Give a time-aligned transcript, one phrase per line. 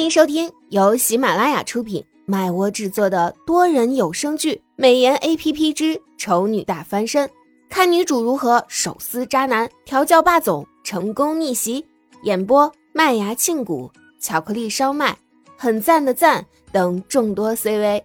[0.00, 7.28] 欢迎收听由喜马拉雅出品、麦窝制作的多人有声剧《美颜 A P P 之丑女大翻身》，
[7.68, 11.84] 看女主如何手撕渣男、调教霸总、成功逆袭。
[12.22, 15.18] 演播：麦芽庆谷、巧克力烧麦、
[15.58, 18.02] 很赞的赞等众多 C V。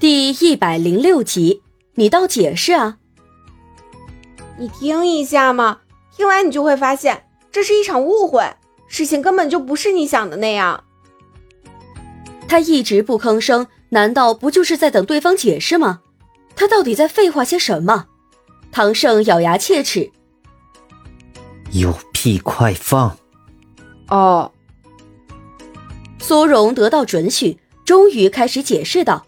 [0.00, 1.62] 第一百零六集，
[1.94, 2.98] 你倒解释啊！
[4.58, 5.82] 你听一下嘛，
[6.16, 8.42] 听完你就会发现，这是一场误会。
[8.86, 10.84] 事情根本就不是你想的那样。
[12.46, 16.00] 他一直不吭声，难道不就是在等对方解释吗？
[16.54, 18.06] 他到底在废话些什么？
[18.70, 20.10] 唐盛咬牙切齿
[21.72, 23.16] ：“有屁快放！”
[24.08, 24.52] 哦。
[26.20, 29.26] 苏荣得到准许，终于开始解释道：“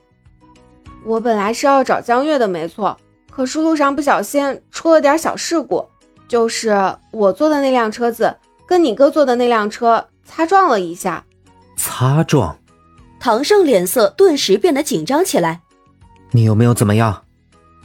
[1.05, 2.97] 我本来是要找江月的，没错。
[3.31, 5.87] 可是路上不小心出了点小事故，
[6.27, 11.25] 就是我坐的那辆车子。”跟你哥坐的那辆车擦撞了一下，
[11.77, 12.59] 擦撞。
[13.19, 15.63] 唐胜脸色顿时变得紧张起来。
[16.33, 17.25] 你有没有怎么样？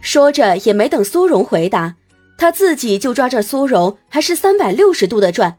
[0.01, 1.95] 说着也没等苏荣回答，
[2.37, 5.57] 他自己就抓着苏荣，还是三百六十度的转，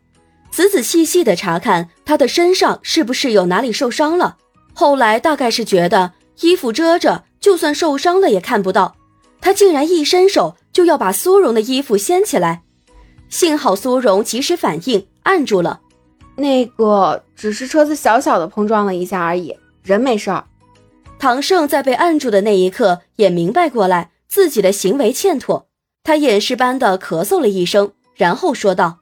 [0.50, 4.36] 仔仔细细的查看他的身上是不是有哪里受伤了。
[4.74, 8.96] 后来大概是觉得衣服遮着，就算受伤了也看不到，
[9.41, 12.62] 他竟然一伸手就要把苏荣的衣服掀起来。
[13.28, 15.06] 幸好苏荣及时反应。
[15.24, 15.80] 按住了，
[16.36, 20.44] 那个只是车子小小的碰撞了一下而已，人没事儿。
[21.18, 25.68] 唐盛在被按住的那一刻也明白过来自己的行为欠妥，
[26.02, 28.98] 他掩饰般的咳嗽了一声，然后说道：“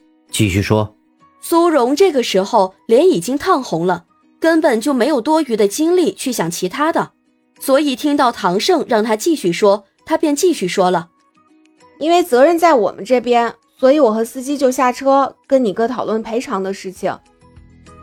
[0.30, 0.94] 继续说。”
[1.42, 4.04] 苏荣这个时候脸已经烫红了，
[4.38, 7.12] 根本就没有多余的精力去想其他的，
[7.58, 11.08] 所以听到唐胜让他继续说，他便继续说了
[11.98, 17.18] ：“因为责任在我们这边。”所以，我和司机就下车跟你哥讨论赔偿的事情。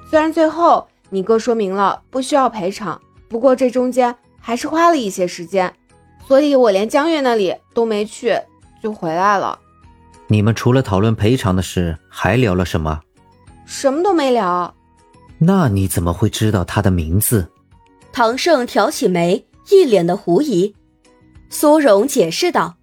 [0.09, 5.71] 虽然最后你哥说明了不需要赔偿，不过这中间还是花了一些时间，
[6.27, 8.36] 所以我连江月那里都没去
[8.82, 9.60] 就回来了。
[10.26, 12.99] 你们除了讨论赔偿的事，还聊了什么？
[13.67, 14.73] 什么都没聊。
[15.37, 17.48] 那你怎么会知道他的名字？
[18.11, 20.73] 唐胜挑起眉，一脸的狐疑。
[21.52, 22.77] 苏荣解释道：“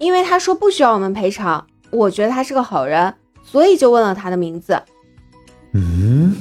[0.00, 3.14] 因为他说不需要我们赔偿。”我觉得他是个好人，
[3.44, 4.82] 所以就问了他的名字。
[5.72, 6.34] 嗯，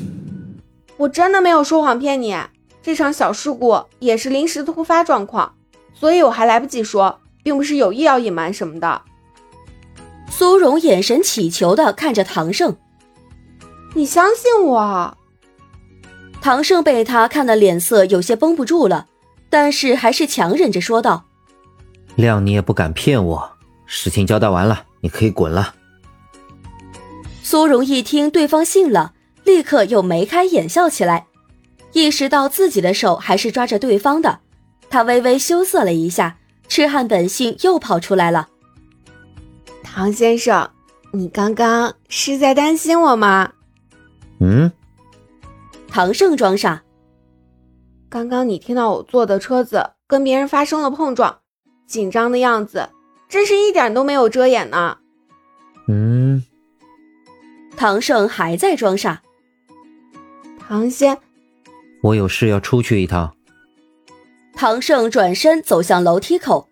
[0.97, 2.35] 我真的没有说谎骗你。
[2.81, 5.53] 这场小事故也是临时突发状况，
[5.94, 9.03] 所以我还来不及说，并不是有意要隐瞒什么的。
[10.29, 12.75] 苏荣眼神乞求的看着唐盛，
[13.94, 15.18] 你相信我？
[16.41, 19.06] 唐盛被他看的脸色有些绷不住了，
[19.50, 21.25] 但是还是强忍着说道
[22.18, 23.51] ：“谅你也不敢骗我，
[23.85, 25.75] 事情交代完了。”你可以滚了。
[27.44, 29.13] 苏荣一听对方信了，
[29.44, 31.28] 立刻又眉开眼笑起来，
[31.91, 34.39] 意识到自己的手还是抓着对方的，
[34.89, 38.47] 他微微羞涩了一下，痴汉本性又跑出来了。
[39.84, 40.69] 唐先生，
[41.12, 43.51] 你刚刚是在担心我吗？
[44.39, 44.72] 嗯。
[45.89, 46.83] 唐盛装傻。
[48.09, 51.39] 刚刚你听到我坐的车子跟别人发生了碰撞，
[51.88, 52.89] 紧张的样子。
[53.31, 54.97] 真是一点都没有遮掩呢。
[55.88, 56.44] 嗯，
[57.78, 59.22] 唐胜还在装傻。
[60.59, 61.18] 唐仙，
[62.03, 63.34] 我有事要出去一趟。
[64.53, 66.68] 唐胜转身走向楼梯口，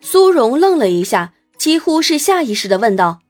[0.00, 3.20] 苏荣愣了一下，几乎是下意识的问道：“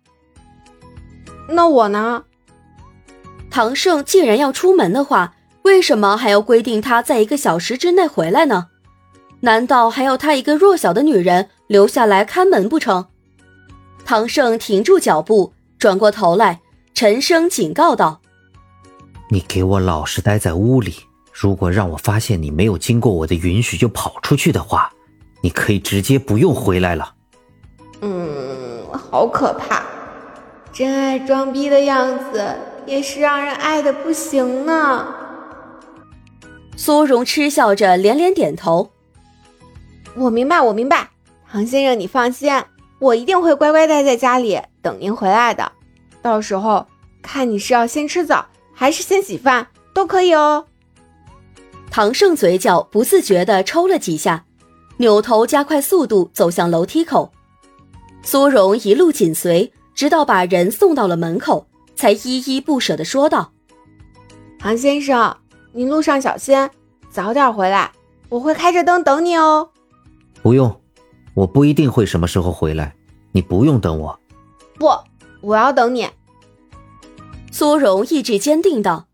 [1.51, 2.25] 那我呢？”
[3.51, 8.69] 唐胜既然要出门的话，为什么还要规定他在一个小时之内回来呢？
[9.45, 11.49] 难道还要他一个弱小的女人？
[11.67, 13.07] 留下来看门不成？
[14.05, 16.61] 唐胜停住脚步，转过头来，
[16.95, 18.21] 沉声警告道
[19.31, 20.95] ：“你给我老实待在屋里。
[21.33, 24.93] 如果让我发现你没有经过我的允许就跑出去的话，
[25.41, 27.15] 你可以直接不用回来了。”
[28.01, 29.83] 嗯，好可怕！
[30.73, 32.45] 真爱装逼的样子
[32.87, 35.07] 也是让人爱的不行呢。
[36.77, 38.92] 苏荣嗤笑着连连点头
[40.15, 41.09] ：“我明白，我明白。”
[41.51, 42.51] 唐先生，你放心，
[42.99, 45.71] 我一定会乖乖待在家里等您回来的。
[46.23, 46.87] 到时候
[47.21, 50.67] 看你是要先吃早还是先洗饭都可以哦。
[51.91, 54.45] 唐盛嘴角不自觉地抽了几下，
[54.97, 57.33] 扭头加快速度走向楼梯口。
[58.23, 63.53] 苏荣一路紧随，直到把人送到了门口，才依依不舍地说道
[64.59, 65.37] ：“唐先生，
[65.73, 66.71] 您路上小心，
[67.11, 67.93] 早点回来，
[68.29, 69.69] 我会开着灯等你哦。”
[70.43, 70.75] 不用。
[71.35, 72.95] 我不一定会什么时候回来，
[73.33, 74.21] 你不用等我。
[74.75, 74.89] 不，
[75.41, 76.07] 我要等你。
[77.51, 79.07] 苏荣意志坚定道：“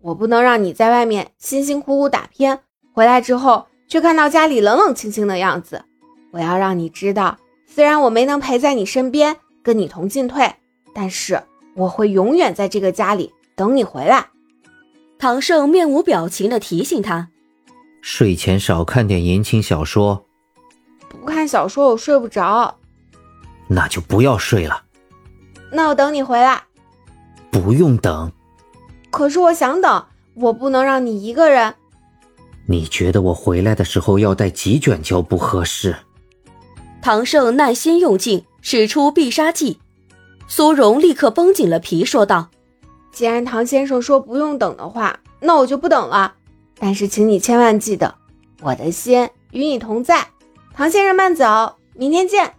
[0.00, 2.58] 我不能让你在外面辛辛苦苦打拼，
[2.94, 5.84] 回来之后却看到家里冷冷清清的样子。
[6.32, 10.54] 我要让你知道，虽然我没能陪在你身边，跟你同进退，
[10.94, 11.42] 但是
[11.74, 14.28] 我会永远在这个家里等你回来。
[15.18, 17.28] 唐胜面无表情地提醒他
[18.02, 20.26] ：“睡前少看点言情小说。
[21.08, 22.78] 不看小说我睡不着。
[23.68, 24.82] 那就不要睡了。
[25.70, 26.62] 那我等你回来。
[27.50, 28.32] 不用等。
[29.10, 31.74] 可是我想等，我不能让你一个人。
[32.66, 35.96] 你觉得我回来的时候要带几卷胶不合适？”
[37.02, 39.80] 唐胜耐心用尽，使出必杀技。
[40.46, 42.50] 苏荣立刻绷紧了皮，说道
[43.10, 46.34] ：“既然唐先生说不用等的话，那我就不等了。
[46.80, 48.14] 但是，请你千万记得，
[48.62, 50.26] 我的心与你同在。
[50.72, 52.54] 唐先生慢走，明天见。”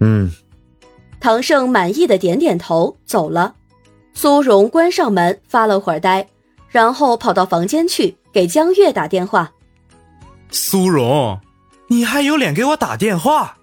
[0.00, 0.30] 嗯。
[1.20, 3.56] 唐盛满意的点点头，走了。
[4.14, 6.28] 苏荣关上门，发了会儿呆，
[6.68, 9.52] 然后跑到房间去给江月打电话。
[10.50, 11.40] 苏荣，
[11.88, 13.58] 你还有脸给我打电话？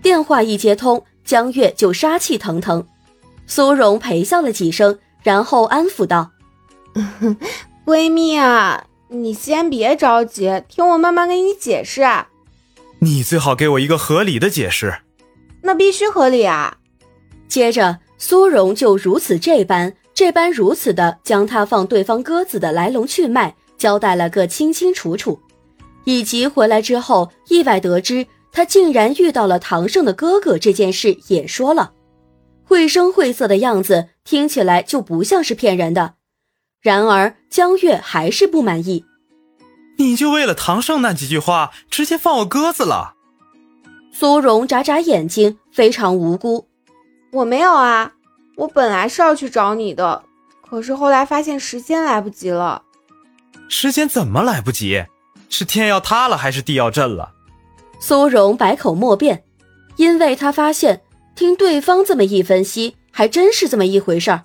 [0.00, 2.86] 电话一接通，江月就杀气腾腾。
[3.48, 6.30] 苏荣陪笑了几声，然后安抚道
[7.86, 12.02] ：“闺蜜啊，你先别着急，听我慢慢给你解释。
[12.98, 14.92] 你最好给我一个合理的解释。
[15.62, 16.78] 那必须合理啊。”
[17.46, 25.38] 接着，苏荣就如此这般、这般如此的将他放对方鸽子的来龙去脉交代了个清清楚楚，
[26.02, 28.26] 以及回来之后意外得知。
[28.50, 31.92] 他竟然遇到了唐胜的哥哥，这件事也说了，
[32.64, 36.14] 绘声绘色的样子听起来就不像是骗人的。
[36.86, 39.04] 然而江月还是不满意，
[39.98, 43.14] 你就为了唐胜那几句话，直接放我鸽子了？
[44.12, 46.68] 苏荣眨眨眼睛，非常无辜。
[47.32, 48.12] 我没有啊，
[48.58, 50.22] 我本来是要去找你的，
[50.64, 52.82] 可是后来发现时间来不及了。
[53.68, 55.06] 时间怎么来不及？
[55.48, 57.32] 是天要塌了，还是地要震了？
[57.98, 59.42] 苏荣百口莫辩，
[59.96, 61.02] 因为他发现
[61.34, 64.44] 听对方这么一分析，还真是这么一回事儿。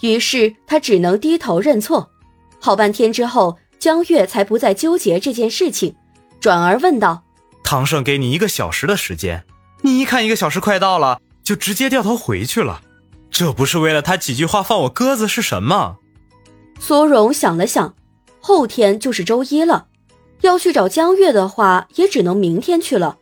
[0.00, 2.10] 于是他只能低头认错。
[2.58, 5.94] 好半天之后，江月才不再纠结这件事情，
[6.40, 7.22] 转而问道
[7.64, 9.44] ：“唐盛给你一个小时的时间，
[9.82, 12.82] 你一看一个小时快到了，就直接掉头回去了，
[13.30, 15.96] 这不是为了他几句话放我鸽子是什么？”
[16.78, 17.94] 苏荣想了想，
[18.40, 19.86] 后天就是周一了。
[20.40, 23.18] 要去找江月的话，也只能明天去了。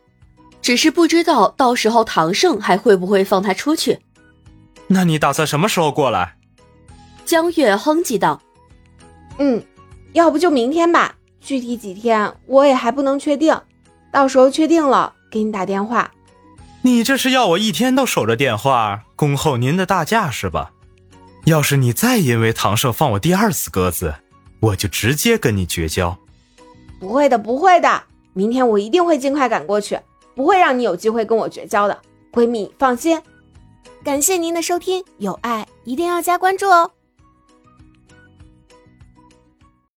[0.61, 3.99] 只是不知道到时候唐盛还会不会放他出去。
[4.87, 6.35] 那你打算什么时候过来？
[7.29, 8.41] 江月哼唧道
[9.37, 9.63] ：“嗯，
[10.13, 11.13] 要不就明天吧。
[11.39, 13.55] 具体几天我也还不能确定，
[14.11, 16.09] 到时候确定了给你打电话。”
[16.81, 20.71] 你这是要我一天都守着电话恭候您的大驾是吧？
[21.45, 24.15] 要是你再因为唐盛放我第二次鸽子，
[24.61, 26.17] 我就直接跟你绝交。
[26.99, 29.99] 不会的，不会的，明天我一定会尽快赶过去，
[30.33, 31.95] 不会让你有机会跟我绝交的，
[32.31, 33.21] 闺蜜放心。
[34.03, 36.89] 感谢您的收听，有爱一定要加关注哦。